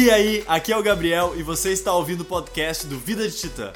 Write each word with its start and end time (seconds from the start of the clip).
E 0.00 0.12
aí, 0.12 0.44
aqui 0.46 0.72
é 0.72 0.78
o 0.78 0.82
Gabriel 0.82 1.34
e 1.36 1.42
você 1.42 1.72
está 1.72 1.92
ouvindo 1.92 2.20
o 2.20 2.24
podcast 2.24 2.86
do 2.86 2.96
Vida 2.96 3.28
de 3.28 3.34
Titã. 3.34 3.72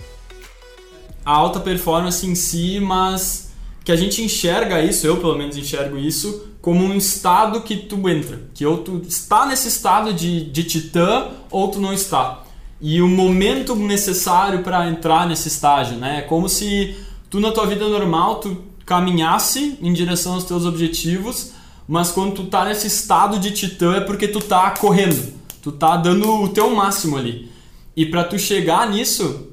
A 1.25 1.33
alta 1.33 1.59
performance 1.59 2.25
em 2.25 2.37
si, 2.37 2.79
mas 2.79 3.51
que 3.85 3.91
a 3.91 3.97
gente 3.97 4.23
enxerga 4.23 4.81
isso, 4.81 5.05
eu 5.05 5.17
pelo 5.17 5.37
menos 5.37 5.57
enxergo 5.57 5.99
isso, 5.99 6.47
como 6.61 6.85
um 6.85 6.95
estado 6.95 7.63
que 7.63 7.77
tu 7.77 8.09
entra. 8.09 8.41
Que 8.55 8.65
ou 8.65 8.79
tu 8.79 9.03
está 9.05 9.47
nesse 9.47 9.67
estado 9.67 10.15
de, 10.15 10.45
de 10.45 10.63
titã 10.63 11.27
ou 11.51 11.67
tu 11.73 11.81
não 11.81 11.93
está. 11.93 12.45
E 12.81 13.03
o 13.03 13.09
momento 13.09 13.75
necessário 13.75 14.63
para 14.63 14.89
entrar 14.89 15.27
nesse 15.27 15.49
estágio, 15.49 15.97
né? 15.97 16.19
É 16.19 16.23
como 16.23 16.49
se 16.49 16.95
tu 17.29 17.41
na 17.41 17.51
tua 17.51 17.67
vida 17.67 17.89
normal 17.89 18.37
tu 18.37 18.63
caminhasse 18.87 19.77
em 19.83 19.93
direção 19.93 20.35
aos 20.35 20.45
teus 20.45 20.67
objetivos, 20.67 21.51
mas 21.89 22.13
quando 22.13 22.37
tu 22.37 22.45
tá 22.45 22.65
nesse 22.65 22.87
estado 22.87 23.41
de 23.41 23.51
titã 23.51 23.97
é 23.97 24.01
porque 24.01 24.29
tu 24.29 24.41
tá 24.41 24.71
correndo 24.71 25.42
Tu 25.63 25.73
tá 25.73 25.97
dando 25.97 26.29
o 26.29 26.49
teu 26.49 26.69
máximo 26.75 27.17
ali. 27.17 27.51
E 27.97 28.05
para 28.05 28.25
tu 28.25 28.39
chegar 28.39 28.91
nisso, 28.91 29.49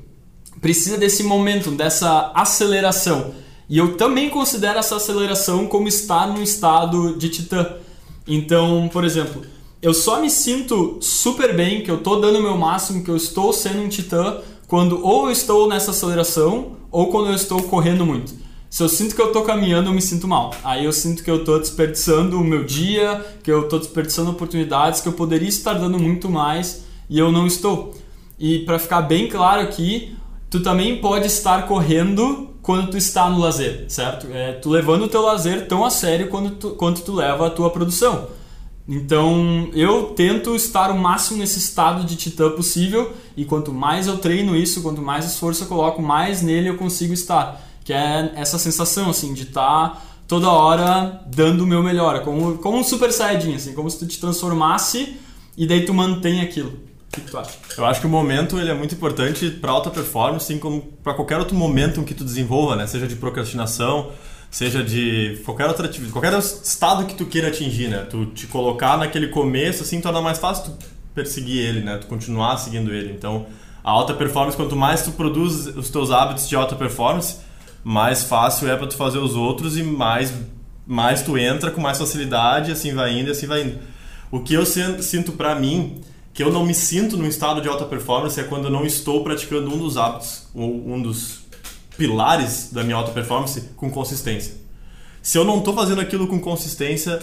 precisa 0.59 0.97
desse 0.97 1.23
momento, 1.23 1.71
dessa 1.71 2.31
aceleração. 2.33 3.33
E 3.69 3.77
eu 3.77 3.95
também 3.95 4.29
considero 4.29 4.79
essa 4.79 4.95
aceleração 4.95 5.67
como 5.67 5.87
estar 5.87 6.27
no 6.27 6.41
estado 6.41 7.15
de 7.15 7.29
titã. 7.29 7.75
Então, 8.27 8.89
por 8.91 9.05
exemplo, 9.05 9.43
eu 9.81 9.93
só 9.93 10.19
me 10.19 10.29
sinto 10.29 10.97
super 10.99 11.55
bem, 11.55 11.83
que 11.83 11.91
eu 11.91 11.99
tô 11.99 12.15
dando 12.15 12.39
o 12.39 12.41
meu 12.41 12.57
máximo, 12.57 13.03
que 13.03 13.11
eu 13.11 13.15
estou 13.15 13.53
sendo 13.53 13.81
um 13.81 13.87
titã, 13.87 14.39
quando 14.67 15.05
ou 15.05 15.27
eu 15.27 15.31
estou 15.31 15.69
nessa 15.69 15.91
aceleração 15.91 16.77
ou 16.91 17.07
quando 17.11 17.27
eu 17.27 17.35
estou 17.35 17.61
correndo 17.63 18.05
muito. 18.05 18.33
Se 18.69 18.83
eu 18.83 18.89
sinto 18.89 19.15
que 19.15 19.21
eu 19.21 19.31
tô 19.31 19.41
caminhando, 19.41 19.89
eu 19.89 19.93
me 19.93 20.01
sinto 20.01 20.27
mal. 20.27 20.53
Aí 20.63 20.85
eu 20.85 20.93
sinto 20.93 21.23
que 21.23 21.31
eu 21.31 21.43
tô 21.43 21.57
desperdiçando 21.57 22.39
o 22.39 22.43
meu 22.43 22.63
dia, 22.63 23.25
que 23.41 23.51
eu 23.51 23.67
tô 23.67 23.79
desperdiçando 23.79 24.29
oportunidades 24.29 25.01
que 25.01 25.07
eu 25.07 25.13
poderia 25.13 25.49
estar 25.49 25.73
dando 25.73 25.97
muito 25.97 26.29
mais 26.29 26.85
e 27.09 27.17
eu 27.17 27.31
não 27.31 27.47
estou. 27.47 27.95
E 28.37 28.59
para 28.59 28.77
ficar 28.77 29.01
bem 29.01 29.27
claro 29.27 29.61
aqui, 29.61 30.15
tu 30.51 30.61
também 30.61 31.01
pode 31.01 31.25
estar 31.25 31.67
correndo 31.67 32.49
quando 32.61 32.91
tu 32.91 32.97
está 32.97 33.27
no 33.27 33.39
lazer, 33.39 33.85
certo? 33.87 34.27
É, 34.31 34.53
tu 34.53 34.69
levando 34.69 35.05
o 35.05 35.07
teu 35.07 35.23
lazer 35.23 35.67
tão 35.67 35.83
a 35.83 35.89
sério 35.89 36.27
quanto 36.27 36.51
tu, 36.51 36.69
quanto 36.71 37.01
tu 37.01 37.15
leva 37.15 37.47
a 37.47 37.49
tua 37.49 37.71
produção. 37.71 38.27
Então 38.87 39.69
eu 39.73 40.13
tento 40.15 40.55
estar 40.55 40.91
o 40.91 40.97
máximo 40.97 41.39
nesse 41.39 41.57
estado 41.57 42.03
de 42.03 42.15
titã 42.15 42.51
possível 42.51 43.13
e 43.35 43.45
quanto 43.45 43.73
mais 43.73 44.05
eu 44.05 44.17
treino 44.17 44.55
isso, 44.55 44.83
quanto 44.83 45.01
mais 45.01 45.25
esforço 45.25 45.63
eu 45.63 45.67
coloco, 45.67 46.01
mais 46.01 46.43
nele 46.43 46.69
eu 46.69 46.77
consigo 46.77 47.13
estar 47.13 47.68
que 47.89 47.93
é 47.93 48.33
essa 48.35 48.59
sensação 48.59 49.09
assim 49.09 49.33
de 49.33 49.41
estar 49.41 49.89
tá 49.89 50.01
toda 50.27 50.47
hora 50.47 51.23
dando 51.25 51.63
o 51.63 51.65
meu 51.65 51.81
melhor, 51.81 52.17
é 52.17 52.19
como, 52.19 52.59
como 52.59 52.77
um 52.77 52.83
super 52.83 53.11
saiyajin, 53.11 53.55
assim, 53.55 53.73
como 53.73 53.89
se 53.89 53.97
tu 53.97 54.05
te 54.05 54.19
transformasse 54.19 55.17
e 55.57 55.65
daí 55.65 55.85
tu 55.85 55.91
mantém 55.91 56.39
aquilo. 56.39 56.69
O 56.69 57.11
que, 57.11 57.21
que 57.21 57.31
tu 57.31 57.35
acha? 57.39 57.49
Eu 57.75 57.85
acho 57.87 57.99
que 57.99 58.05
o 58.05 58.09
momento 58.09 58.59
ele 58.59 58.69
é 58.69 58.75
muito 58.75 58.93
importante 58.93 59.49
para 59.49 59.71
alta 59.71 59.89
performance, 59.89 60.45
assim 60.45 60.59
como 60.59 60.83
para 61.03 61.15
qualquer 61.15 61.39
outro 61.39 61.55
momento 61.57 62.03
que 62.03 62.13
tu 62.13 62.23
desenvolva, 62.23 62.75
né? 62.75 62.85
Seja 62.85 63.07
de 63.07 63.15
procrastinação, 63.15 64.11
seja 64.51 64.83
de 64.83 65.41
qualquer 65.43 65.65
outra 65.65 65.87
atividade, 65.87 66.13
qualquer 66.13 66.37
estado 66.37 67.07
que 67.07 67.15
tu 67.15 67.25
queira 67.25 67.47
atingir, 67.47 67.87
né? 67.87 68.05
Tu 68.07 68.27
te 68.27 68.45
colocar 68.45 68.99
naquele 68.99 69.29
começo, 69.29 69.81
assim, 69.81 69.99
torna 69.99 70.21
mais 70.21 70.37
fácil 70.37 70.65
tu 70.65 70.85
perseguir 71.15 71.57
ele, 71.57 71.79
né? 71.79 71.97
Tu 71.97 72.05
continuar 72.05 72.55
seguindo 72.57 72.93
ele. 72.93 73.11
Então, 73.13 73.47
a 73.83 73.89
alta 73.89 74.13
performance, 74.13 74.55
quanto 74.55 74.75
mais 74.75 75.01
tu 75.01 75.11
produz 75.13 75.65
os 75.65 75.89
teus 75.89 76.11
hábitos 76.11 76.47
de 76.47 76.55
alta 76.55 76.75
performance, 76.75 77.48
mais 77.83 78.23
fácil 78.23 78.69
é 78.69 78.75
para 78.75 78.87
tu 78.87 78.95
fazer 78.95 79.19
os 79.19 79.35
outros 79.35 79.77
e 79.77 79.83
mais 79.83 80.33
mais 80.85 81.21
tu 81.21 81.37
entra 81.37 81.69
com 81.69 81.79
mais 81.79 81.99
facilidade, 81.99 82.71
assim 82.71 82.95
vai 82.95 83.13
indo 83.13 83.27
e 83.27 83.31
assim 83.31 83.45
vai 83.45 83.61
indo. 83.61 83.77
O 84.31 84.39
que 84.39 84.55
eu 84.55 84.65
sinto 84.65 85.33
para 85.33 85.53
mim, 85.53 86.01
que 86.33 86.41
eu 86.41 86.51
não 86.51 86.65
me 86.65 86.73
sinto 86.73 87.15
num 87.15 87.27
estado 87.27 87.61
de 87.61 87.67
alta 87.67 87.85
performance 87.85 88.39
é 88.39 88.43
quando 88.43 88.65
eu 88.65 88.71
não 88.71 88.83
estou 88.83 89.23
praticando 89.23 89.71
um 89.71 89.77
dos 89.77 89.97
hábitos, 89.97 90.47
um 90.55 90.99
dos 90.99 91.41
pilares 91.95 92.71
da 92.71 92.83
minha 92.83 92.95
alta 92.95 93.11
performance 93.11 93.61
com 93.75 93.91
consistência. 93.91 94.55
Se 95.21 95.37
eu 95.37 95.45
não 95.45 95.59
estou 95.59 95.75
fazendo 95.75 96.01
aquilo 96.01 96.27
com 96.27 96.39
consistência, 96.39 97.19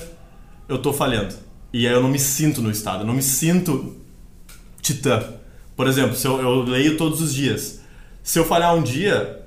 eu 0.69 0.77
estou 0.77 0.93
falhando. 0.93 1.35
E 1.73 1.89
aí 1.89 1.93
eu 1.93 2.03
não 2.03 2.09
me 2.09 2.21
sinto 2.21 2.63
no 2.63 2.71
estado, 2.71 3.01
eu 3.01 3.07
não 3.07 3.15
me 3.15 3.23
sinto 3.23 3.97
titã. 4.81 5.25
Por 5.75 5.89
exemplo, 5.89 6.15
se 6.15 6.27
eu, 6.27 6.41
eu 6.41 6.63
leio 6.63 6.97
todos 6.97 7.21
os 7.21 7.35
dias. 7.35 7.81
Se 8.23 8.39
eu 8.39 8.45
falhar 8.45 8.75
um 8.75 8.83
dia, 8.83 9.46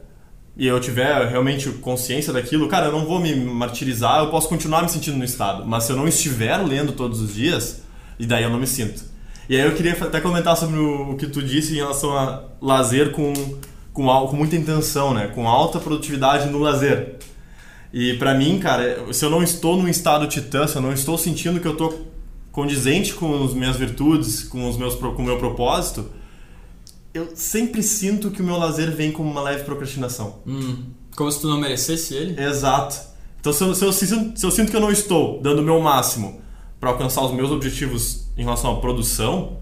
e 0.60 0.68
eu 0.68 0.78
tiver 0.78 1.26
realmente 1.30 1.70
consciência 1.70 2.34
daquilo, 2.34 2.68
cara, 2.68 2.88
eu 2.88 2.92
não 2.92 3.06
vou 3.06 3.18
me 3.18 3.34
martirizar, 3.34 4.20
eu 4.20 4.30
posso 4.30 4.50
continuar 4.50 4.84
me 4.84 4.90
sentindo 4.90 5.18
no 5.18 5.24
estado. 5.24 5.66
Mas 5.66 5.86
se 5.86 5.94
eu 5.94 5.96
não 5.96 6.06
estiver 6.06 6.58
lendo 6.58 6.92
todos 6.92 7.22
os 7.22 7.34
dias, 7.34 7.82
e 8.20 8.26
daí 8.26 8.44
eu 8.44 8.50
não 8.50 8.60
me 8.60 8.68
sinto. 8.68 9.02
E 9.48 9.56
aí 9.56 9.66
eu 9.66 9.74
queria 9.74 9.94
até 9.94 10.20
comentar 10.20 10.58
sobre 10.58 10.78
o, 10.78 11.16
que 11.16 11.28
tu 11.28 11.42
disse 11.42 11.72
em 11.72 11.78
relação 11.78 12.12
a 12.12 12.44
lazer 12.62 13.12
com, 13.12 13.32
com, 13.94 14.06
com 14.06 14.36
muita 14.36 14.58
intenção, 14.58 15.14
né? 15.14 15.28
Com 15.28 15.48
alta 15.48 15.80
produtividade 15.80 16.50
no 16.50 16.60
lazer. 16.60 17.16
E 17.94 18.16
para 18.16 18.34
mim, 18.34 18.60
cara, 18.60 19.14
se 19.14 19.24
eu 19.24 19.30
não 19.30 19.42
estou 19.42 19.78
num 19.78 19.88
estado 19.88 20.28
titã, 20.28 20.68
se 20.68 20.76
eu 20.76 20.82
não 20.82 20.92
estou 20.92 21.18
sentindo 21.18 21.62
que 21.62 21.68
eu 21.70 21.72
estou 21.72 22.12
condizente 22.52 23.14
com 23.14 23.46
as 23.46 23.54
minhas 23.54 23.78
virtudes, 23.78 24.44
com, 24.44 24.68
os 24.68 24.76
meus, 24.76 24.96
com 24.96 25.08
o 25.08 25.24
meu 25.24 25.38
propósito, 25.38 26.12
eu 27.20 27.32
sempre 27.36 27.84
sinto 27.84 28.32
que 28.32 28.42
o 28.42 28.46
meu 28.46 28.58
lazer 28.58 28.96
vem 28.96 29.12
como 29.12 29.30
uma 29.30 29.42
leve 29.42 29.64
procrastinação. 29.64 30.40
Hum, 30.48 30.86
como 31.16 31.32
se 31.32 31.42
tu 31.42 31.48
não 31.48 31.60
merecesse 31.60 32.14
ele? 32.14 32.42
Exato. 32.42 32.98
Então, 33.40 33.54
se 33.54 33.64
eu, 33.64 33.76
se 33.76 33.86
eu, 33.86 33.94
sinto, 33.94 34.40
se 34.40 34.46
eu 34.46 34.52
sinto 34.52 34.72
que 34.72 34.76
eu 34.76 34.82
não 34.82 34.92
estou 34.92 35.42
dando 35.42 35.60
o 35.60 35.64
meu 35.64 35.80
máximo 35.80 36.42
para 36.80 36.90
alcançar 36.90 37.24
os 37.24 37.34
meus 37.34 37.52
objetivos 37.52 38.30
em 38.38 38.44
relação 38.44 38.78
à 38.78 38.80
produção, 38.80 39.58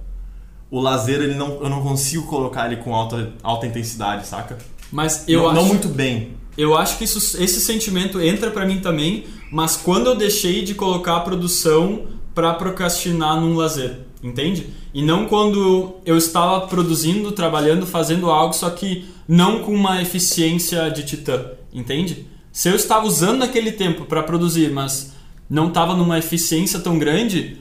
o 0.70 0.80
lazer 0.80 1.22
ele 1.22 1.36
não, 1.36 1.62
eu 1.62 1.70
não 1.70 1.82
consigo 1.82 2.28
colocar 2.28 2.72
ele 2.72 2.82
com 2.82 2.94
alta, 2.94 3.34
alta 3.42 3.66
intensidade, 3.66 4.28
saca? 4.28 4.58
Mas 4.92 5.28
eu 5.28 5.42
não, 5.42 5.50
acho, 5.50 5.56
não 5.56 5.66
muito 5.66 5.88
bem. 5.88 6.38
Eu 6.58 6.78
acho 6.78 6.98
que 6.98 7.04
isso, 7.04 7.42
esse 7.42 7.60
sentimento 7.62 8.20
entra 8.22 8.52
para 8.52 8.66
mim 8.66 8.80
também, 8.80 9.26
mas 9.52 9.76
quando 9.76 10.08
eu 10.08 10.16
deixei 10.16 10.64
de 10.64 10.74
colocar 10.74 11.18
a 11.18 11.20
produção 11.22 12.08
para 12.34 12.54
procrastinar 12.54 13.40
num 13.40 13.56
lazer 13.56 14.07
entende? 14.24 14.68
E 14.94 15.02
não 15.02 15.26
quando 15.26 15.96
eu 16.06 16.18
estava 16.18 16.68
produzindo, 16.68 17.32
trabalhando, 17.32 17.86
fazendo 17.86 18.30
algo, 18.30 18.54
só 18.54 18.70
que 18.70 19.06
não 19.28 19.60
com 19.60 19.74
uma 19.74 20.02
eficiência 20.02 20.90
de 20.90 21.04
titã, 21.04 21.52
entende? 21.74 22.26
Se 22.52 22.70
eu 22.70 22.76
estava 22.76 23.06
usando 23.06 23.44
aquele 23.44 23.72
tempo 23.72 24.06
para 24.06 24.24
produzir, 24.24 24.72
mas 24.72 25.14
não 25.50 25.68
estava 25.68 25.96
numa 25.96 26.18
eficiência 26.18 26.80
tão 26.80 26.98
grande, 26.98 27.58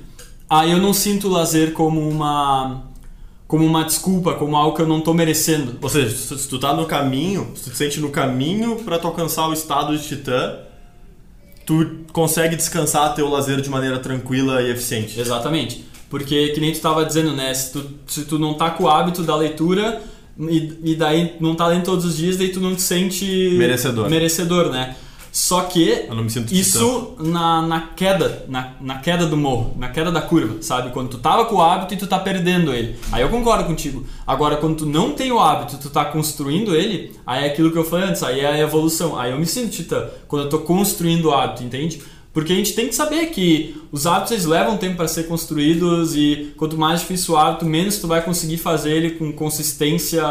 aí 0.48 0.70
eu 0.70 0.78
não 0.78 0.92
sinto 0.92 1.28
o 1.28 1.30
lazer 1.30 1.72
como 1.72 2.08
uma 2.08 2.84
como 3.46 3.64
uma 3.64 3.84
desculpa, 3.84 4.34
como 4.34 4.56
algo 4.56 4.74
que 4.74 4.82
eu 4.82 4.88
não 4.88 4.98
estou 4.98 5.14
merecendo. 5.14 5.78
Ou 5.80 5.88
seja, 5.88 6.16
se 6.16 6.48
tu 6.48 6.58
tá 6.58 6.74
no 6.74 6.84
caminho, 6.84 7.52
se 7.54 7.64
tu 7.64 7.70
te 7.70 7.76
sente 7.76 8.00
no 8.00 8.10
caminho 8.10 8.76
para 8.76 8.98
tu 8.98 9.06
alcançar 9.06 9.46
o 9.48 9.52
estado 9.52 9.96
de 9.96 10.04
titã, 10.04 10.58
tu 11.64 11.98
consegue 12.12 12.56
descansar 12.56 13.14
teu 13.14 13.28
lazer 13.28 13.60
de 13.60 13.70
maneira 13.70 14.00
tranquila 14.00 14.62
e 14.62 14.70
eficiente. 14.70 15.20
Exatamente. 15.20 15.84
Porque, 16.08 16.48
que 16.48 16.60
nem 16.60 16.70
tu 16.70 16.76
estava 16.76 17.04
dizendo, 17.04 17.32
né? 17.32 17.52
Se 17.52 17.72
tu, 17.72 17.84
se 18.06 18.24
tu 18.24 18.38
não 18.38 18.54
tá 18.54 18.70
com 18.70 18.84
o 18.84 18.88
hábito 18.88 19.22
da 19.22 19.34
leitura 19.34 20.02
e, 20.38 20.72
e 20.84 20.94
daí 20.94 21.34
não 21.40 21.54
tá 21.54 21.66
lendo 21.66 21.84
todos 21.84 22.04
os 22.04 22.16
dias, 22.16 22.36
daí 22.36 22.50
tu 22.50 22.60
não 22.60 22.74
te 22.74 22.82
sente 22.82 23.54
merecedor, 23.56 24.08
merecedor 24.08 24.70
né? 24.70 24.96
Só 25.36 25.64
que 25.64 26.08
isso 26.50 27.14
na, 27.20 27.60
na 27.60 27.80
queda, 27.94 28.46
na, 28.48 28.72
na 28.80 28.98
queda 29.00 29.26
do 29.26 29.36
morro, 29.36 29.76
na 29.76 29.90
queda 29.90 30.10
da 30.10 30.22
curva, 30.22 30.62
sabe? 30.62 30.92
Quando 30.92 31.10
tu 31.10 31.18
tava 31.18 31.44
com 31.44 31.56
o 31.56 31.60
hábito 31.60 31.92
e 31.92 31.96
tu 31.98 32.06
tá 32.06 32.18
perdendo 32.18 32.72
ele. 32.72 32.98
Aí 33.12 33.20
eu 33.20 33.28
concordo 33.28 33.64
contigo. 33.64 34.06
Agora, 34.26 34.56
quando 34.56 34.76
tu 34.76 34.86
não 34.86 35.12
tem 35.12 35.30
o 35.30 35.38
hábito, 35.38 35.76
tu 35.76 35.90
tá 35.90 36.06
construindo 36.06 36.74
ele, 36.74 37.14
aí 37.26 37.44
é 37.44 37.48
aquilo 37.48 37.70
que 37.70 37.76
eu 37.76 37.84
falei 37.84 38.08
antes, 38.08 38.22
aí 38.22 38.40
é 38.40 38.46
a 38.46 38.58
evolução. 38.58 39.18
Aí 39.18 39.30
eu 39.30 39.38
me 39.38 39.44
sinto 39.44 39.72
titã 39.72 40.08
quando 40.26 40.44
eu 40.44 40.48
tô 40.48 40.60
construindo 40.60 41.26
o 41.26 41.34
hábito, 41.34 41.62
entende? 41.62 42.00
Porque 42.36 42.52
a 42.52 42.56
gente 42.56 42.74
tem 42.74 42.86
que 42.86 42.94
saber 42.94 43.28
que 43.30 43.80
os 43.91 44.06
hábitos 44.06 44.32
eles 44.32 44.44
levam 44.44 44.76
tempo 44.76 44.94
para 44.94 45.08
ser 45.08 45.22
construídos 45.22 46.15
e 46.15 46.53
quanto 46.59 46.77
mais 46.77 47.00
difícil 47.00 47.33
o 47.33 47.38
hábito, 47.38 47.65
menos 47.65 47.97
tu 47.97 48.06
vai 48.06 48.22
conseguir 48.22 48.59
fazer 48.59 48.92
ele 48.92 49.12
com 49.12 49.33
consistência 49.33 50.22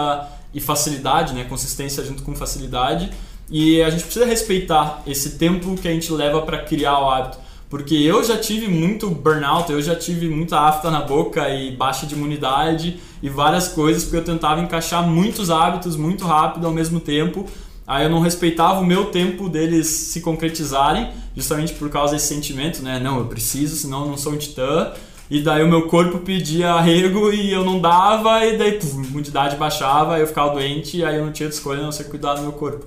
e 0.53 0.61
facilidade, 0.61 1.33
né? 1.33 1.45
Consistência 1.45 2.05
junto 2.05 2.21
com 2.21 2.35
facilidade. 2.35 3.09
E 3.49 3.81
a 3.81 3.89
gente 3.89 4.03
precisa 4.03 4.23
respeitar 4.23 5.01
esse 5.07 5.31
tempo 5.39 5.73
que 5.73 5.87
a 5.87 5.91
gente 5.91 6.13
leva 6.13 6.43
para 6.43 6.59
criar 6.59 6.99
o 6.99 7.09
hábito. 7.09 7.39
Porque 7.71 7.95
eu 7.95 8.23
já 8.23 8.37
tive 8.37 8.67
muito 8.67 9.09
burnout, 9.09 9.71
eu 9.71 9.81
já 9.81 9.95
tive 9.95 10.29
muita 10.29 10.59
afta 10.59 10.91
na 10.91 11.01
boca 11.01 11.49
e 11.49 11.75
baixa 11.75 12.05
de 12.05 12.13
imunidade 12.13 12.99
e 13.19 13.29
várias 13.29 13.69
coisas, 13.69 14.03
porque 14.03 14.17
eu 14.17 14.23
tentava 14.23 14.61
encaixar 14.61 15.07
muitos 15.07 15.49
hábitos 15.49 15.95
muito 15.95 16.23
rápido 16.23 16.67
ao 16.67 16.71
mesmo 16.71 16.99
tempo 16.99 17.47
Aí 17.87 18.05
eu 18.05 18.09
não 18.09 18.19
respeitava 18.19 18.79
o 18.79 18.85
meu 18.85 19.05
tempo 19.05 19.47
deles 19.47 19.87
se 19.87 20.21
concretizarem, 20.21 21.09
justamente 21.35 21.73
por 21.73 21.89
causa 21.89 22.13
desse 22.13 22.27
sentimento, 22.27 22.81
né? 22.81 22.99
Não, 22.99 23.19
eu 23.19 23.25
preciso, 23.25 23.75
senão 23.75 24.01
eu 24.01 24.07
não 24.07 24.17
sou 24.17 24.33
um 24.33 24.37
titã. 24.37 24.91
E 25.29 25.41
daí 25.41 25.63
o 25.63 25.67
meu 25.67 25.87
corpo 25.87 26.19
pedia 26.19 26.71
arrego 26.71 27.31
e 27.31 27.51
eu 27.51 27.65
não 27.65 27.79
dava, 27.79 28.45
e 28.45 28.57
daí 28.57 28.73
puf, 28.73 28.99
a 28.99 29.03
imunidade 29.03 29.55
baixava, 29.55 30.19
eu 30.19 30.27
ficava 30.27 30.53
doente, 30.53 30.97
e 30.97 31.05
aí 31.05 31.15
eu 31.15 31.25
não 31.25 31.31
tinha 31.31 31.49
escolha 31.49 31.81
não 31.81 31.91
ser 31.91 32.05
cuidar 32.05 32.35
do 32.35 32.41
meu 32.43 32.51
corpo. 32.51 32.85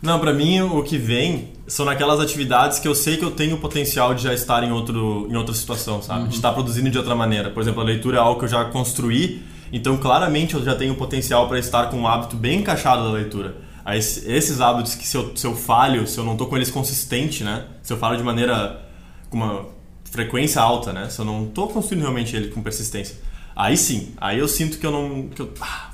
Não, 0.00 0.18
pra 0.18 0.32
mim 0.32 0.60
o 0.62 0.82
que 0.82 0.96
vem 0.96 1.48
são 1.66 1.84
naquelas 1.84 2.20
atividades 2.20 2.78
que 2.78 2.88
eu 2.88 2.94
sei 2.94 3.16
que 3.16 3.24
eu 3.24 3.30
tenho 3.30 3.56
o 3.56 3.58
potencial 3.58 4.14
de 4.14 4.22
já 4.22 4.32
estar 4.32 4.62
em, 4.62 4.72
outro, 4.72 5.26
em 5.30 5.36
outra 5.36 5.54
situação, 5.54 6.00
sabe? 6.00 6.28
De 6.28 6.36
estar 6.36 6.52
produzindo 6.52 6.88
de 6.88 6.96
outra 6.96 7.14
maneira. 7.14 7.50
Por 7.50 7.60
exemplo, 7.60 7.80
a 7.80 7.84
leitura 7.84 8.16
é 8.16 8.20
algo 8.20 8.38
que 8.38 8.46
eu 8.46 8.48
já 8.48 8.64
construí, 8.64 9.42
então 9.72 9.96
claramente 9.96 10.54
eu 10.54 10.64
já 10.64 10.74
tenho 10.74 10.94
o 10.94 10.96
potencial 10.96 11.48
para 11.48 11.58
estar 11.58 11.90
com 11.90 11.98
um 11.98 12.06
hábito 12.06 12.34
bem 12.34 12.60
encaixado 12.60 13.02
da 13.02 13.10
leitura. 13.10 13.56
Aí, 13.84 13.98
esses 13.98 14.60
hábitos 14.60 14.94
que 14.94 15.06
se 15.06 15.16
eu, 15.16 15.36
se 15.36 15.46
eu 15.46 15.54
falho, 15.54 16.06
se 16.06 16.18
eu 16.18 16.24
não 16.24 16.36
tô 16.36 16.46
com 16.46 16.56
eles 16.56 16.70
consistente, 16.70 17.42
né? 17.42 17.66
Se 17.82 17.92
eu 17.92 17.96
falo 17.96 18.16
de 18.16 18.22
maneira 18.22 18.82
com 19.28 19.36
uma 19.36 19.66
frequência 20.04 20.60
alta, 20.60 20.92
né? 20.92 21.08
Se 21.08 21.20
eu 21.20 21.24
não 21.24 21.46
tô 21.46 21.68
construindo 21.68 22.02
realmente 22.02 22.36
ele 22.36 22.48
com 22.48 22.62
persistência. 22.62 23.16
Aí 23.54 23.76
sim, 23.76 24.14
aí 24.16 24.38
eu 24.38 24.48
sinto 24.48 24.78
que 24.78 24.86
eu 24.86 24.90
não 24.90 25.28
que 25.28 25.42
eu 25.42 25.52
ah, 25.60 25.90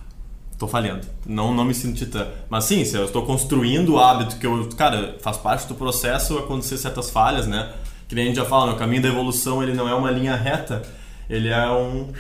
tô 0.58 0.66
falhando. 0.66 1.06
Não 1.24 1.54
não 1.54 1.64
me 1.64 1.74
sinto 1.74 1.96
titã. 1.96 2.28
Mas 2.48 2.64
sim, 2.64 2.84
se 2.84 2.96
eu 2.96 3.04
estou 3.04 3.24
construindo 3.24 3.94
o 3.94 4.00
hábito 4.00 4.36
que 4.36 4.46
eu, 4.46 4.68
cara, 4.76 5.16
faz 5.20 5.36
parte 5.36 5.66
do 5.66 5.74
processo 5.74 6.38
acontecer 6.38 6.78
certas 6.78 7.10
falhas, 7.10 7.46
né? 7.46 7.72
Que 8.08 8.14
nem 8.14 8.24
a 8.24 8.26
gente 8.28 8.36
já 8.36 8.44
fala, 8.44 8.70
no 8.70 8.78
caminho 8.78 9.02
da 9.02 9.08
evolução, 9.08 9.62
ele 9.62 9.74
não 9.74 9.88
é 9.88 9.94
uma 9.94 10.10
linha 10.10 10.36
reta, 10.36 10.82
ele 11.28 11.48
é 11.48 11.68
um 11.70 12.12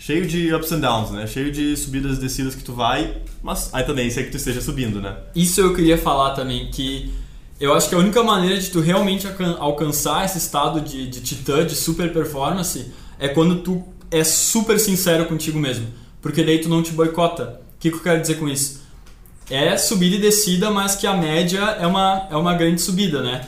cheio 0.00 0.26
de 0.26 0.52
ups 0.54 0.72
and 0.72 0.80
downs, 0.80 1.10
né? 1.10 1.26
Cheio 1.26 1.52
de 1.52 1.76
subidas 1.76 2.16
e 2.16 2.20
descidas 2.22 2.54
que 2.54 2.64
tu 2.64 2.72
vai, 2.72 3.18
mas 3.42 3.68
a 3.72 3.82
tendência 3.82 4.20
é 4.20 4.24
que 4.24 4.30
tu 4.30 4.38
esteja 4.38 4.60
subindo, 4.62 4.98
né? 4.98 5.14
Isso 5.36 5.60
eu 5.60 5.74
queria 5.74 5.98
falar 5.98 6.30
também, 6.30 6.70
que 6.70 7.12
eu 7.60 7.74
acho 7.74 7.90
que 7.90 7.94
a 7.94 7.98
única 7.98 8.22
maneira 8.22 8.58
de 8.58 8.70
tu 8.70 8.80
realmente 8.80 9.28
alcançar 9.58 10.24
esse 10.24 10.38
estado 10.38 10.80
de, 10.80 11.06
de 11.06 11.20
titã, 11.20 11.66
de 11.66 11.76
super 11.76 12.10
performance, 12.14 12.90
é 13.18 13.28
quando 13.28 13.56
tu 13.56 13.84
é 14.10 14.24
super 14.24 14.80
sincero 14.80 15.26
contigo 15.26 15.58
mesmo. 15.58 15.86
Porque 16.22 16.42
daí 16.42 16.58
tu 16.58 16.70
não 16.70 16.82
te 16.82 16.92
boicota. 16.92 17.60
O 17.76 17.78
que, 17.78 17.90
que 17.90 17.96
eu 17.96 18.02
quero 18.02 18.20
dizer 18.22 18.38
com 18.38 18.48
isso? 18.48 18.80
É 19.50 19.76
subida 19.76 20.16
e 20.16 20.18
descida, 20.18 20.70
mas 20.70 20.96
que 20.96 21.06
a 21.06 21.14
média 21.14 21.60
é 21.78 21.86
uma, 21.86 22.26
é 22.30 22.36
uma 22.36 22.54
grande 22.54 22.80
subida, 22.80 23.22
né? 23.22 23.46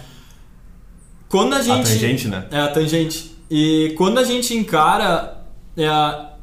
Quando 1.30 1.54
a 1.54 1.62
gente. 1.62 1.80
A 1.80 1.94
tangente, 1.94 2.28
né? 2.28 2.46
É, 2.50 2.60
a 2.60 2.68
tangente. 2.68 3.32
E 3.50 3.94
quando 3.96 4.18
a 4.18 4.24
gente 4.24 4.54
encara 4.54 5.42
é, 5.76 5.86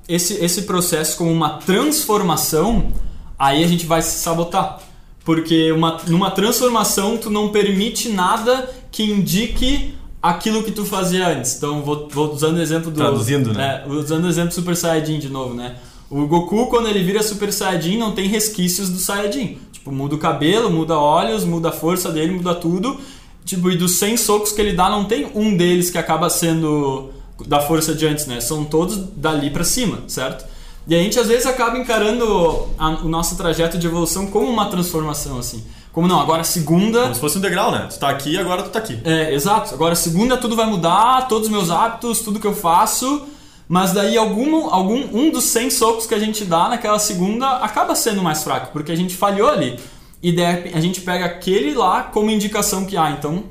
esse, 0.10 0.44
esse 0.44 0.64
processo 0.64 1.16
como 1.16 1.32
uma 1.32 1.60
transformação, 1.60 2.92
aí 3.38 3.64
a 3.64 3.68
gente 3.68 3.86
vai 3.86 4.02
se 4.02 4.20
sabotar. 4.20 4.80
Porque 5.24 5.72
uma, 5.72 6.02
numa 6.08 6.32
transformação 6.32 7.16
tu 7.16 7.30
não 7.30 7.50
permite 7.50 8.10
nada 8.10 8.68
que 8.92 9.04
indique 9.04 9.94
aquilo 10.20 10.64
que 10.64 10.72
tu 10.72 10.84
fazia 10.84 11.28
antes. 11.28 11.56
Então 11.56 11.84
vou, 11.84 12.10
vou 12.10 12.34
usando 12.34 12.58
o 12.58 12.62
exemplo 12.62 12.90
do. 12.90 12.98
Traduzindo, 12.98 13.54
né? 13.54 13.84
É, 13.86 13.90
usando 13.90 14.26
o 14.26 14.28
exemplo 14.28 14.50
do 14.50 14.56
Super 14.56 14.76
Saiyajin 14.76 15.20
de 15.20 15.30
novo, 15.30 15.54
né? 15.54 15.76
O 16.10 16.26
Goku, 16.26 16.66
quando 16.68 16.88
ele 16.88 17.04
vira 17.04 17.22
Super 17.22 17.54
Saiyajin, 17.54 17.98
não 17.98 18.14
tem 18.14 18.28
resquícios 18.28 18.90
do 18.90 18.98
Saiyajin. 18.98 19.60
Tipo, 19.72 19.92
muda 19.92 20.16
o 20.16 20.18
cabelo, 20.18 20.72
muda 20.72 20.98
olhos, 20.98 21.46
muda 21.46 21.70
a 21.70 21.72
força 21.72 22.12
dele, 22.12 22.32
muda 22.32 22.56
tudo. 22.56 23.00
Tipo, 23.46 23.70
e 23.70 23.78
dos 23.78 24.00
100 24.00 24.18
socos 24.18 24.52
que 24.52 24.60
ele 24.60 24.74
dá, 24.74 24.90
não 24.90 25.06
tem 25.06 25.30
um 25.36 25.56
deles 25.56 25.92
que 25.92 26.00
acaba 26.00 26.30
sendo 26.32 27.12
da 27.48 27.60
força 27.60 27.94
de 27.94 28.06
antes, 28.06 28.26
né? 28.26 28.40
São 28.42 28.66
todos 28.66 28.98
dali 29.16 29.50
para 29.50 29.64
cima, 29.64 30.00
certo? 30.08 30.46
E 30.88 30.96
a 30.96 30.98
gente 30.98 31.20
às 31.20 31.28
vezes 31.28 31.46
acaba 31.46 31.78
encarando 31.78 32.68
a, 32.78 32.90
o 32.90 33.10
nosso 33.10 33.36
trajeto 33.36 33.78
de 33.78 33.86
evolução 33.86 34.28
como 34.28 34.50
uma 34.50 34.70
transformação, 34.70 35.38
assim. 35.38 35.64
Como 35.92 36.08
não, 36.08 36.20
agora 36.20 36.44
segunda. 36.44 37.04
Como 37.04 37.16
se 37.16 37.22
fosse 37.22 37.38
um 37.38 37.42
degrau, 37.42 37.72
né? 37.72 37.88
Tu 37.90 38.00
tá 38.00 38.10
aqui 38.10 38.38
agora 38.38 38.64
tu 38.64 38.70
tá 38.70 38.80
aqui. 38.80 39.00
É, 39.04 39.34
exato. 39.34 39.74
Agora 39.74 39.96
segunda 39.96 40.38
tudo 40.38 40.56
vai 40.56 40.66
mudar, 40.66 41.28
todos 41.28 41.48
os 41.48 41.52
meus 41.52 41.70
hábitos, 41.70 42.22
tudo 42.22 42.40
que 42.40 42.48
eu 42.48 42.56
faço. 42.56 43.28
Mas 43.68 43.92
daí 43.92 44.18
algum, 44.18 44.68
algum 44.74 44.98
um 45.16 45.30
dos 45.30 45.44
100 45.44 45.70
socos 45.70 46.08
que 46.08 46.16
a 46.16 46.20
gente 46.20 46.44
dá 46.44 46.70
naquela 46.70 46.98
segunda 46.98 47.58
acaba 47.58 47.94
sendo 47.94 48.24
mais 48.24 48.44
fraco, 48.44 48.72
porque 48.74 48.92
a 48.92 48.96
gente 48.96 49.16
falhou 49.16 49.48
ali. 49.48 49.80
E 50.24 50.32
daí 50.32 50.72
a 50.74 50.80
gente 50.82 51.02
pega 51.02 51.26
aquele 51.26 51.76
lá 51.76 52.02
como 52.02 52.32
indicação 52.32 52.84
que, 52.84 52.98
ah, 52.98 53.12
então, 53.12 53.44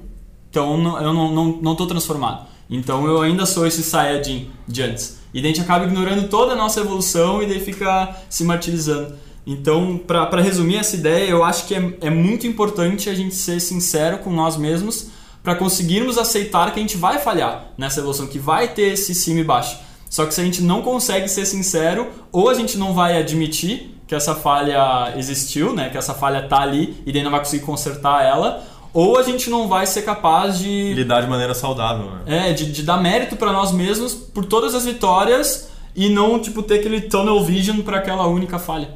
então 0.51 1.01
eu 1.01 1.13
não, 1.13 1.33
não, 1.33 1.45
não 1.63 1.77
tô 1.77 1.87
transformado. 1.87 2.48
Então 2.71 3.07
eu 3.07 3.21
ainda 3.21 3.47
sou 3.47 3.67
esse 3.67 3.83
Saiyajin 3.83 4.51
de 4.67 4.83
antes. 4.83 5.19
E 5.33 5.41
daí 5.41 5.53
a 5.53 5.55
gente 5.55 5.65
acaba 5.65 5.85
ignorando 5.85 6.29
toda 6.29 6.53
a 6.53 6.57
nossa 6.57 6.81
evolução 6.81 7.43
e 7.43 7.47
daí 7.47 7.61
fica 7.61 8.17
se 8.29 8.45
martirizando. 8.45 9.15
Então, 9.47 9.99
para 9.99 10.43
resumir 10.43 10.77
essa 10.77 10.95
ideia, 10.95 11.29
eu 11.29 11.43
acho 11.43 11.67
que 11.67 11.75
é, 11.75 11.97
é 12.03 12.11
muito 12.11 12.47
importante 12.47 13.09
a 13.09 13.15
gente 13.15 13.35
ser 13.35 13.61
sincero 13.61 14.19
com 14.19 14.31
nós 14.31 14.59
mesmos 14.59 15.09
para 15.43 15.55
conseguirmos 15.55 16.19
aceitar 16.19 16.71
que 16.73 16.79
a 16.79 16.83
gente 16.83 16.99
vai 16.99 17.19
falhar 17.19 17.73
nessa 17.79 18.01
evolução, 18.01 18.27
que 18.27 18.39
vai 18.39 18.69
ter 18.69 18.93
esse 18.93 19.15
cima 19.15 19.41
e 19.41 19.45
baixo. 19.45 19.79
Só 20.11 20.27
que 20.27 20.35
se 20.35 20.41
a 20.41 20.45
gente 20.45 20.63
não 20.63 20.83
consegue 20.83 21.29
ser 21.29 21.47
sincero, 21.47 22.09
ou 22.31 22.51
a 22.51 22.55
gente 22.55 22.77
não 22.77 22.93
vai 22.93 23.19
admitir 23.19 23.95
que 24.07 24.15
essa 24.15 24.35
falha 24.35 25.15
existiu, 25.17 25.75
né, 25.75 25.91
que 25.91 25.99
essa 25.99 26.15
falha 26.15 26.43
tá 26.49 26.61
ali 26.61 27.03
e 27.07 27.13
daí 27.13 27.23
não 27.23 27.31
vai 27.31 27.41
conseguir 27.41 27.65
consertar 27.65 28.25
ela, 28.25 28.63
ou 28.93 29.19
a 29.19 29.23
gente 29.23 29.51
não 29.51 29.69
vai 29.69 29.87
ser 29.87 30.03
capaz 30.03 30.59
de 30.59 30.93
lidar 30.95 31.21
de 31.21 31.29
maneira 31.29 31.55
saudável, 31.55 32.11
né? 32.11 32.49
É, 32.49 32.53
de, 32.53 32.73
de 32.73 32.83
dar 32.83 32.97
mérito 32.97 33.37
para 33.37 33.53
nós 33.53 33.73
mesmos 33.73 34.15
por 34.15 34.45
todas 34.45 34.75
as 34.75 34.85
vitórias 34.85 35.71
e 35.95 36.09
não 36.09 36.39
tipo 36.39 36.63
ter 36.63 36.81
aquele 36.81 37.03
tunnel 37.03 37.43
vision 37.45 37.81
para 37.81 37.99
aquela 37.99 38.27
única 38.27 38.59
falha. 38.59 38.89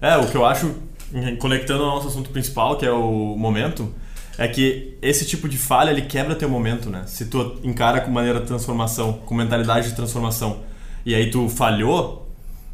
É, 0.00 0.16
o 0.16 0.26
que 0.26 0.36
eu 0.36 0.44
acho 0.44 0.74
conectando 1.38 1.84
ao 1.84 1.96
nosso 1.96 2.08
assunto 2.08 2.30
principal, 2.30 2.76
que 2.76 2.84
é 2.84 2.90
o 2.90 3.36
momento, 3.36 3.92
é 4.36 4.46
que 4.48 4.98
esse 5.00 5.24
tipo 5.24 5.48
de 5.48 5.56
falha 5.56 5.90
ele 5.90 6.02
quebra 6.02 6.34
teu 6.34 6.48
momento, 6.48 6.90
né? 6.90 7.04
Se 7.06 7.26
tu 7.26 7.58
encara 7.62 8.00
com 8.00 8.10
maneira 8.10 8.40
de 8.40 8.46
transformação, 8.46 9.14
com 9.24 9.34
mentalidade 9.34 9.88
de 9.88 9.96
transformação, 9.96 10.60
e 11.04 11.14
aí 11.14 11.30
tu 11.30 11.48
falhou, 11.48 12.28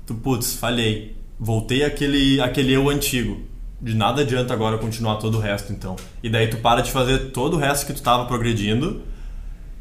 tu 0.07 0.15
putz, 0.15 0.55
falhei, 0.55 1.17
voltei 1.39 1.85
aquele 1.85 2.41
aquele 2.41 2.73
eu 2.73 2.89
antigo 2.89 3.52
de 3.83 3.95
nada 3.95 4.23
adianta 4.23 4.55
agora 4.55 4.79
continuar 4.79 5.17
todo 5.17 5.39
o 5.39 5.41
resto, 5.41 5.73
então. 5.73 5.97
E 6.23 6.31
daí 6.31 6.49
tu 6.49 6.59
para 6.59 6.81
de 6.81 6.93
fazer 6.93 7.31
todo 7.33 7.55
o 7.55 7.59
resto 7.59 7.85
que 7.85 7.93
tu 7.93 7.97
estava 7.97 8.25
progredindo, 8.27 9.03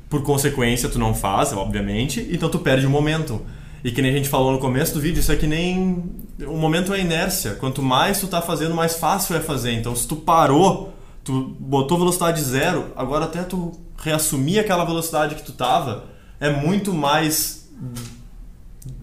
por 0.10 0.24
consequência 0.24 0.90
tu 0.90 0.98
não 0.98 1.14
faz, 1.14 1.54
obviamente, 1.54 2.28
então 2.32 2.50
tu 2.50 2.60
perde 2.60 2.86
o 2.86 2.90
momento. 2.90 3.42
E 3.84 3.92
que 3.92 4.02
nem 4.02 4.12
a 4.12 4.14
gente 4.14 4.30
falou 4.30 4.52
no 4.52 4.60
começo 4.60 4.94
do 4.94 5.00
vídeo, 5.00 5.20
isso 5.20 5.32
é 5.32 5.36
que 5.36 5.48
nem. 5.48 6.04
O 6.42 6.58
momento 6.58 6.94
é 6.94 7.00
inércia. 7.00 7.56
Quanto 7.56 7.82
mais 7.82 8.20
tu 8.20 8.28
tá 8.28 8.42
fazendo, 8.42 8.76
mais 8.76 8.96
fácil 8.96 9.36
é 9.36 9.40
fazer. 9.40 9.72
Então, 9.72 9.96
se 9.96 10.08
tu 10.08 10.16
parou, 10.16 10.94
tu 11.24 11.56
botou 11.60 11.98
velocidade 11.98 12.42
zero, 12.44 12.92
agora 12.96 13.26
até 13.26 13.42
tu 13.44 13.72
reassumir 13.98 14.60
aquela 14.60 14.86
velocidade 14.86 15.36
que 15.36 15.44
tu 15.44 15.52
tava, 15.52 16.06
é 16.40 16.50
muito 16.50 16.94
mais 16.94 17.70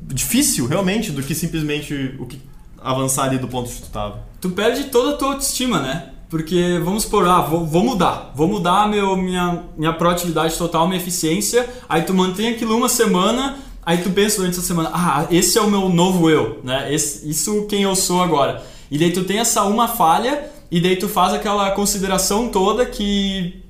difícil, 0.03 0.67
realmente, 0.67 1.11
do 1.11 1.23
que 1.23 1.35
simplesmente 1.35 2.15
o 2.19 2.27
que 2.27 2.41
avançar 2.83 3.25
ali 3.25 3.39
do 3.39 3.49
ponto 3.49 3.71
que 3.71 3.83
tu 3.83 3.91
tava. 3.91 4.21
Tu 4.41 4.51
perde 4.51 4.85
toda 4.85 5.15
a 5.15 5.17
tua 5.17 5.29
autoestima, 5.29 5.81
né? 5.81 6.11
Porque 6.29 6.79
vamos 6.85 7.05
supor, 7.05 7.27
ah, 7.27 7.41
vou, 7.41 7.65
vou, 7.65 7.83
mudar, 7.83 8.33
vou 8.35 8.47
mudar 8.47 8.87
meu, 8.87 9.17
minha, 9.17 9.65
minha 9.77 9.93
proatividade 9.95 10.57
total, 10.57 10.87
minha 10.87 11.01
eficiência, 11.01 11.69
aí 11.89 12.03
tu 12.03 12.13
mantém 12.13 12.49
aquilo 12.49 12.77
uma 12.77 12.89
semana, 12.89 13.57
aí 13.85 13.99
tu 13.99 14.11
pensa 14.11 14.37
durante 14.37 14.59
essa 14.59 14.67
semana, 14.67 14.91
ah, 14.93 15.27
esse 15.31 15.57
é 15.57 15.63
o 15.63 15.71
meu 15.71 15.89
novo 15.89 16.29
eu, 16.29 16.61
né? 16.63 16.93
Esse, 16.93 17.29
isso 17.29 17.67
quem 17.67 17.83
eu 17.83 17.97
sou 17.97 18.23
agora. 18.23 18.63
E 18.91 18.99
daí 18.99 19.11
tu 19.11 19.25
tem 19.25 19.39
essa 19.39 19.65
uma 19.65 19.89
falha, 19.89 20.51
e 20.71 20.81
daí 20.81 20.97
tu 20.97 21.09
faz 21.09 21.33
aquela 21.33 21.71
consideração 21.71 22.49
toda 22.49 22.85
que, 22.85 23.63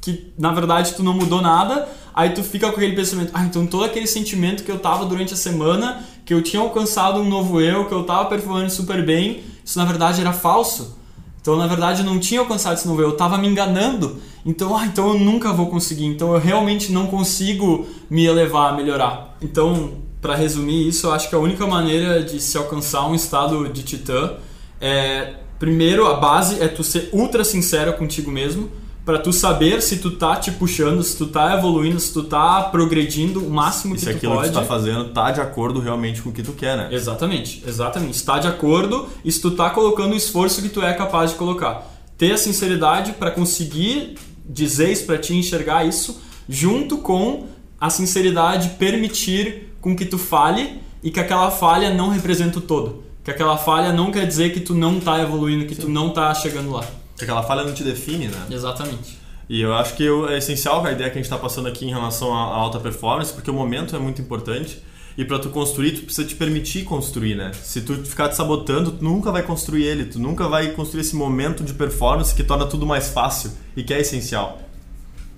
que 0.00 0.32
na 0.36 0.52
verdade 0.52 0.94
tu 0.94 1.04
não 1.04 1.14
mudou 1.14 1.40
nada, 1.40 1.88
aí 2.12 2.30
tu 2.30 2.42
fica 2.42 2.68
com 2.70 2.76
aquele 2.76 2.96
pensamento, 2.96 3.30
ah, 3.32 3.44
então 3.44 3.68
todo 3.68 3.84
aquele 3.84 4.08
sentimento 4.08 4.64
que 4.64 4.70
eu 4.70 4.80
tava 4.80 5.06
durante 5.06 5.32
a 5.32 5.36
semana, 5.36 6.04
que 6.30 6.34
eu 6.34 6.40
tinha 6.40 6.62
alcançado 6.62 7.18
um 7.18 7.28
novo 7.28 7.60
eu, 7.60 7.86
que 7.86 7.92
eu 7.92 8.04
tava 8.04 8.26
performando 8.26 8.70
super 8.70 9.04
bem, 9.04 9.42
isso 9.64 9.76
na 9.76 9.84
verdade 9.84 10.20
era 10.20 10.32
falso. 10.32 10.96
Então, 11.40 11.56
na 11.56 11.66
verdade, 11.66 12.02
eu 12.02 12.06
não 12.06 12.20
tinha 12.20 12.38
alcançado 12.38 12.74
esse 12.74 12.86
novo 12.86 13.02
eu, 13.02 13.08
eu 13.08 13.16
tava 13.16 13.36
me 13.36 13.48
enganando. 13.48 14.16
Então, 14.46 14.76
ah, 14.76 14.86
então 14.86 15.08
eu 15.08 15.18
nunca 15.18 15.52
vou 15.52 15.66
conseguir. 15.66 16.04
Então, 16.04 16.32
eu 16.32 16.38
realmente 16.38 16.92
não 16.92 17.08
consigo 17.08 17.84
me 18.08 18.26
elevar, 18.26 18.76
melhorar. 18.76 19.36
Então, 19.42 19.94
para 20.20 20.36
resumir 20.36 20.86
isso, 20.86 21.08
eu 21.08 21.12
acho 21.12 21.28
que 21.28 21.34
a 21.34 21.38
única 21.40 21.66
maneira 21.66 22.22
de 22.22 22.38
se 22.38 22.56
alcançar 22.56 23.08
um 23.08 23.14
estado 23.16 23.68
de 23.68 23.82
titã 23.82 24.34
é 24.80 25.34
primeiro 25.58 26.06
a 26.06 26.14
base 26.14 26.62
é 26.62 26.68
tu 26.68 26.84
ser 26.84 27.10
ultra 27.12 27.42
sincero 27.42 27.94
contigo 27.94 28.30
mesmo 28.30 28.70
para 29.04 29.18
tu 29.18 29.32
saber 29.32 29.82
se 29.82 29.98
tu 29.98 30.12
tá 30.12 30.36
te 30.36 30.50
puxando, 30.52 31.02
se 31.02 31.16
tu 31.16 31.26
tá 31.26 31.56
evoluindo, 31.56 31.98
se 31.98 32.12
tu 32.12 32.22
tá 32.22 32.62
progredindo 32.64 33.44
o 33.44 33.50
máximo 33.50 33.94
que 33.94 34.02
e 34.02 34.04
tu 34.04 34.10
se 34.10 34.16
aquilo 34.16 34.34
pode. 34.34 34.48
que 34.48 34.54
tu 34.54 34.60
tá 34.60 34.66
fazendo 34.66 35.04
tá 35.06 35.30
de 35.30 35.40
acordo 35.40 35.80
realmente 35.80 36.22
com 36.22 36.30
o 36.30 36.32
que 36.32 36.42
tu 36.42 36.52
quer, 36.52 36.76
né? 36.76 36.88
Exatamente, 36.90 37.62
exatamente. 37.66 38.14
Está 38.14 38.38
de 38.38 38.46
acordo 38.46 39.08
e 39.24 39.32
se 39.32 39.40
tu 39.40 39.52
tá 39.52 39.70
colocando 39.70 40.12
o 40.12 40.16
esforço 40.16 40.62
que 40.62 40.68
tu 40.68 40.82
é 40.82 40.92
capaz 40.92 41.30
de 41.30 41.36
colocar. 41.36 41.86
Ter 42.18 42.32
a 42.32 42.36
sinceridade 42.36 43.12
para 43.12 43.30
conseguir 43.30 44.16
dizer 44.44 44.92
isso, 44.92 45.06
para 45.06 45.16
te 45.16 45.34
enxergar 45.34 45.86
isso, 45.86 46.20
junto 46.48 46.98
com 46.98 47.46
a 47.80 47.88
sinceridade 47.88 48.70
permitir 48.70 49.74
com 49.80 49.96
que 49.96 50.04
tu 50.04 50.18
fale 50.18 50.80
e 51.02 51.10
que 51.10 51.18
aquela 51.18 51.50
falha 51.50 51.92
não 51.94 52.10
representa 52.10 52.58
o 52.58 52.60
todo. 52.60 53.02
Que 53.24 53.30
aquela 53.30 53.56
falha 53.56 53.92
não 53.92 54.10
quer 54.10 54.26
dizer 54.26 54.52
que 54.52 54.60
tu 54.60 54.74
não 54.74 55.00
tá 55.00 55.20
evoluindo, 55.22 55.66
que 55.66 55.74
Sim. 55.74 55.82
tu 55.82 55.88
não 55.88 56.10
tá 56.10 56.32
chegando 56.34 56.70
lá. 56.70 56.84
Que 57.20 57.24
aquela 57.24 57.42
falha 57.42 57.64
não 57.64 57.74
te 57.74 57.84
define, 57.84 58.28
né? 58.28 58.46
Exatamente. 58.50 59.18
E 59.46 59.60
eu 59.60 59.74
acho 59.74 59.94
que 59.94 60.08
é 60.30 60.38
essencial 60.38 60.84
a 60.86 60.90
ideia 60.90 61.10
que 61.10 61.18
a 61.18 61.20
gente 61.20 61.24
está 61.24 61.36
passando 61.36 61.68
aqui 61.68 61.84
em 61.84 61.90
relação 61.90 62.32
à 62.32 62.40
alta 62.40 62.80
performance, 62.80 63.30
porque 63.32 63.50
o 63.50 63.54
momento 63.54 63.94
é 63.94 63.98
muito 63.98 64.22
importante. 64.22 64.82
E 65.18 65.24
para 65.24 65.38
tu 65.38 65.50
construir, 65.50 65.92
tu 65.92 66.02
precisa 66.02 66.26
te 66.26 66.34
permitir 66.34 66.84
construir, 66.84 67.34
né? 67.34 67.50
Se 67.52 67.82
tu 67.82 67.94
ficar 67.96 68.28
te 68.28 68.36
sabotando, 68.36 68.92
tu 68.92 69.04
nunca 69.04 69.30
vai 69.30 69.42
construir 69.42 69.84
ele, 69.84 70.06
tu 70.06 70.18
nunca 70.18 70.48
vai 70.48 70.70
construir 70.70 71.02
esse 71.02 71.14
momento 71.14 71.62
de 71.62 71.74
performance 71.74 72.34
que 72.34 72.42
torna 72.42 72.64
tudo 72.64 72.86
mais 72.86 73.10
fácil 73.10 73.50
e 73.76 73.82
que 73.82 73.92
é 73.92 74.00
essencial. 74.00 74.60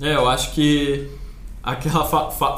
É, 0.00 0.14
eu 0.14 0.28
acho 0.28 0.52
que 0.52 1.08
aquela 1.62 2.04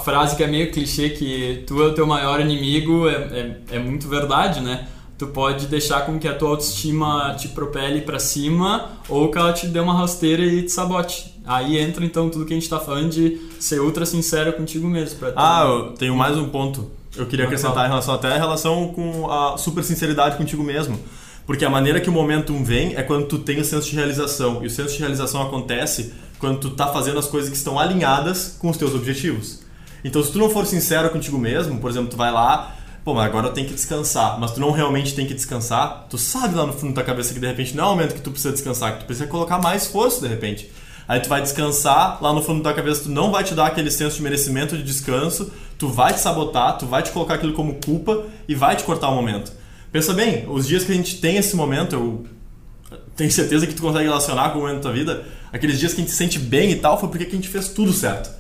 frase 0.01 0.37
que 0.37 0.43
é 0.43 0.47
meio 0.47 0.71
clichê 0.71 1.11
que 1.11 1.63
tu 1.67 1.81
é 1.83 1.87
o 1.87 1.95
teu 1.95 2.07
maior 2.07 2.41
inimigo 2.41 3.09
é, 3.09 3.15
é, 3.15 3.77
é 3.77 3.79
muito 3.79 4.09
verdade, 4.09 4.61
né? 4.61 4.89
Tu 5.17 5.29
pode 5.29 5.67
deixar 5.67 6.07
com 6.07 6.19
que 6.19 6.27
a 6.27 6.35
tua 6.35 6.51
autoestima 6.51 7.35
te 7.39 7.49
propele 7.49 8.01
para 8.01 8.19
cima 8.19 8.91
ou 9.09 9.31
que 9.31 9.39
ela 9.39 9.53
te 9.53 9.67
dê 9.67 9.79
uma 9.79 9.95
rasteira 9.95 10.45
e 10.45 10.63
te 10.63 10.73
sabote. 10.73 11.35
Aí 11.45 11.79
entra 11.79 12.05
então 12.05 12.31
tudo 12.31 12.45
que 12.45 12.53
a 12.53 12.57
gente 12.57 12.69
tá 12.69 12.81
falando 12.81 13.11
de 13.11 13.41
ser 13.61 13.81
ultra 13.81 14.07
sincero 14.07 14.53
contigo 14.55 14.89
mesmo. 14.89 15.19
Pra 15.19 15.33
ah, 15.37 15.65
eu 15.67 15.93
tenho 15.93 16.17
mais 16.17 16.37
um 16.37 16.49
ponto. 16.49 16.91
Eu 17.17 17.27
queria 17.27 17.45
acrescentar 17.45 17.85
em 17.87 17.89
relação 17.89 18.15
até 18.15 18.29
a 18.29 18.39
relação 18.39 18.89
com 18.89 19.31
a 19.31 19.57
super 19.57 19.85
sinceridade 19.85 20.37
contigo 20.37 20.65
mesmo. 20.65 20.99
Porque 21.47 21.65
a 21.65 21.71
maneira 21.71 22.01
que 22.01 22.09
o 22.09 22.13
momentum 22.13 22.65
vem 22.65 22.97
é 22.97 23.03
quando 23.03 23.27
tu 23.27 23.39
tem 23.39 23.61
o 23.61 23.65
senso 23.65 23.89
de 23.89 23.95
realização. 23.95 24.65
E 24.65 24.67
o 24.67 24.71
senso 24.71 24.95
de 24.95 24.99
realização 24.99 25.43
acontece 25.43 26.15
quando 26.39 26.59
tu 26.59 26.71
tá 26.71 26.89
fazendo 26.89 27.19
as 27.19 27.27
coisas 27.27 27.51
que 27.51 27.57
estão 27.57 27.79
alinhadas 27.79 28.57
com 28.59 28.71
os 28.71 28.77
teus 28.77 28.95
objetivos. 28.95 29.63
Então, 30.03 30.23
se 30.23 30.33
tu 30.33 30.39
não 30.39 30.51
for 30.51 30.67
sincero 30.67 31.09
contigo 31.11 31.39
mesmo, 31.39 31.79
por 31.79 31.91
exemplo, 31.91 32.11
tu 32.11 32.17
vai 32.17 32.33
lá, 32.33 32.74
pô, 33.05 33.13
mas 33.13 33.27
agora 33.27 33.49
eu 33.49 33.53
tenho 33.53 33.69
que 33.69 33.75
descansar, 33.75 34.41
mas 34.41 34.53
tu 34.53 34.61
não 34.61 34.71
realmente 34.71 35.15
tem 35.15 35.27
que 35.27 35.35
descansar, 35.35 36.07
tu 36.09 36.17
sabe 36.17 36.55
lá 36.55 36.65
no 36.65 36.73
fundo 36.73 36.95
da 36.95 37.03
tua 37.03 37.05
cabeça 37.05 37.35
que 37.35 37.39
de 37.39 37.47
repente 37.47 37.77
não 37.77 37.85
é 37.85 37.87
o 37.89 37.91
momento 37.91 38.15
que 38.15 38.23
tu 38.23 38.31
precisa 38.31 38.53
descansar, 38.53 38.95
que 38.95 39.01
tu 39.01 39.07
precisa 39.07 39.27
colocar 39.27 39.59
mais 39.59 39.83
esforço 39.83 40.23
de 40.23 40.27
repente. 40.27 40.71
Aí 41.07 41.21
tu 41.21 41.29
vai 41.29 41.43
descansar, 41.43 42.19
lá 42.23 42.33
no 42.33 42.43
fundo 42.43 42.63
da 42.63 42.71
tua 42.71 42.83
cabeça 42.83 43.03
tu 43.03 43.11
não 43.11 43.31
vai 43.31 43.45
te 43.45 43.55
dar 43.55 43.67
aquele 43.67 43.91
senso 43.91 44.17
de 44.17 44.23
merecimento 44.23 44.75
de 44.75 44.83
descanso, 44.83 45.53
tu 45.77 45.87
vai 45.89 46.15
te 46.15 46.21
sabotar, 46.21 46.79
tu 46.79 46.87
vai 46.87 47.03
te 47.03 47.11
colocar 47.11 47.35
aquilo 47.35 47.53
como 47.53 47.75
culpa 47.75 48.25
e 48.49 48.55
vai 48.55 48.75
te 48.75 48.85
cortar 48.85 49.11
o 49.11 49.15
momento. 49.15 49.53
Pensa 49.93 50.15
bem, 50.15 50.47
os 50.49 50.67
dias 50.67 50.83
que 50.83 50.91
a 50.91 50.95
gente 50.95 51.21
tem 51.21 51.37
esse 51.37 51.55
momento, 51.55 51.95
eu 51.95 52.25
tenho 53.15 53.31
certeza 53.31 53.67
que 53.67 53.75
tu 53.75 53.83
consegue 53.83 54.05
relacionar 54.05 54.49
com 54.51 54.59
o 54.59 54.63
momento 54.63 54.77
da 54.77 54.83
tua 54.83 54.93
vida, 54.93 55.25
aqueles 55.53 55.79
dias 55.79 55.93
que 55.93 56.01
a 56.01 56.05
gente 56.05 56.11
se 56.11 56.17
sente 56.17 56.39
bem 56.39 56.71
e 56.71 56.77
tal, 56.77 56.99
foi 56.99 57.11
porque 57.11 57.25
a 57.25 57.31
gente 57.31 57.49
fez 57.49 57.69
tudo 57.69 57.93
certo. 57.93 58.31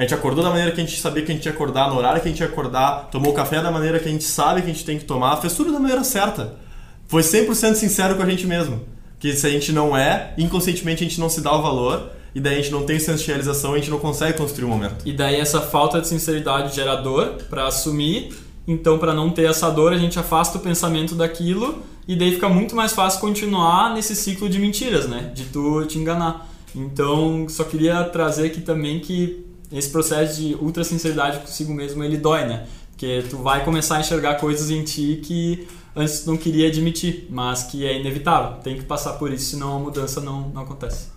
A 0.00 0.02
gente 0.02 0.14
acordou 0.14 0.42
da 0.42 0.48
maneira 0.48 0.72
que 0.72 0.80
a 0.80 0.84
gente 0.84 0.98
sabia 0.98 1.22
que 1.22 1.30
a 1.30 1.34
gente 1.34 1.44
ia 1.44 1.52
acordar, 1.52 1.90
no 1.90 1.98
horário 1.98 2.22
que 2.22 2.26
a 2.26 2.30
gente 2.30 2.40
ia 2.40 2.46
acordar, 2.46 3.10
tomou 3.12 3.32
o 3.32 3.34
café 3.34 3.60
da 3.60 3.70
maneira 3.70 3.98
que 3.98 4.08
a 4.08 4.10
gente 4.10 4.24
sabe 4.24 4.62
que 4.62 4.70
a 4.70 4.72
gente 4.72 4.82
tem 4.82 4.98
que 4.98 5.04
tomar, 5.04 5.36
fez 5.36 5.52
tudo 5.52 5.70
da 5.70 5.78
maneira 5.78 6.02
certa. 6.04 6.54
Foi 7.06 7.20
100% 7.20 7.74
sincero 7.74 8.16
com 8.16 8.22
a 8.22 8.26
gente 8.26 8.46
mesmo. 8.46 8.80
Que 9.18 9.34
se 9.34 9.46
a 9.46 9.50
gente 9.50 9.72
não 9.72 9.94
é, 9.94 10.32
inconscientemente 10.38 11.04
a 11.04 11.06
gente 11.06 11.20
não 11.20 11.28
se 11.28 11.42
dá 11.42 11.54
o 11.54 11.60
valor, 11.60 12.12
e 12.34 12.40
daí 12.40 12.54
a 12.54 12.56
gente 12.62 12.70
não 12.70 12.86
tem 12.86 12.98
senso 12.98 13.22
de 13.22 13.26
realização, 13.26 13.74
a 13.74 13.76
gente 13.76 13.90
não 13.90 13.98
consegue 13.98 14.38
construir 14.38 14.64
o 14.64 14.68
um 14.68 14.70
momento. 14.70 15.06
E 15.06 15.12
daí 15.12 15.38
essa 15.38 15.60
falta 15.60 16.00
de 16.00 16.08
sinceridade 16.08 16.74
gera 16.74 16.96
dor 16.96 17.34
para 17.50 17.66
assumir, 17.66 18.34
então 18.66 18.98
para 18.98 19.12
não 19.12 19.28
ter 19.28 19.50
essa 19.50 19.68
dor 19.68 19.92
a 19.92 19.98
gente 19.98 20.18
afasta 20.18 20.56
o 20.56 20.62
pensamento 20.62 21.14
daquilo 21.14 21.82
e 22.08 22.16
daí 22.16 22.32
fica 22.32 22.48
muito 22.48 22.74
mais 22.74 22.92
fácil 22.94 23.20
continuar 23.20 23.92
nesse 23.92 24.16
ciclo 24.16 24.48
de 24.48 24.58
mentiras, 24.58 25.06
né? 25.06 25.30
De 25.34 25.44
tu 25.44 25.84
te 25.84 25.98
enganar. 25.98 26.48
Então, 26.74 27.46
só 27.50 27.64
queria 27.64 28.02
trazer 28.04 28.46
aqui 28.46 28.62
também 28.62 28.98
que 29.00 29.49
esse 29.72 29.88
processo 29.90 30.40
de 30.40 30.54
ultra 30.56 30.84
sinceridade 30.84 31.40
consigo 31.40 31.72
mesmo, 31.72 32.02
ele 32.02 32.16
dói, 32.16 32.46
né? 32.46 32.66
Porque 32.90 33.24
tu 33.30 33.38
vai 33.38 33.64
começar 33.64 33.96
a 33.96 34.00
enxergar 34.00 34.34
coisas 34.34 34.70
em 34.70 34.84
ti 34.84 35.20
que 35.24 35.66
antes 35.94 36.20
tu 36.20 36.30
não 36.30 36.36
queria 36.36 36.68
admitir, 36.68 37.26
mas 37.30 37.62
que 37.62 37.86
é 37.86 37.98
inevitável. 37.98 38.60
Tem 38.62 38.76
que 38.76 38.84
passar 38.84 39.14
por 39.14 39.32
isso, 39.32 39.50
senão 39.50 39.76
a 39.76 39.78
mudança 39.78 40.20
não, 40.20 40.48
não 40.50 40.62
acontece. 40.62 41.08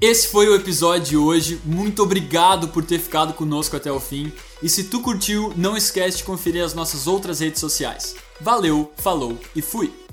Esse 0.00 0.28
foi 0.28 0.46
o 0.48 0.54
episódio 0.54 1.04
de 1.04 1.16
hoje. 1.16 1.60
Muito 1.64 2.02
obrigado 2.02 2.68
por 2.68 2.84
ter 2.84 2.98
ficado 2.98 3.32
conosco 3.32 3.76
até 3.76 3.90
o 3.90 3.98
fim. 3.98 4.30
E 4.62 4.68
se 4.68 4.84
tu 4.84 5.00
curtiu, 5.00 5.52
não 5.56 5.76
esquece 5.76 6.18
de 6.18 6.24
conferir 6.24 6.62
as 6.62 6.74
nossas 6.74 7.06
outras 7.06 7.40
redes 7.40 7.60
sociais. 7.60 8.14
Valeu, 8.40 8.92
falou 8.96 9.38
e 9.54 9.62
fui! 9.62 10.05